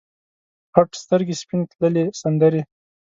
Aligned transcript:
غټ 0.73 0.89
سترګې 1.03 1.35
سپینې 1.41 1.65
تللې 1.71 2.05
سندرې 2.21 2.61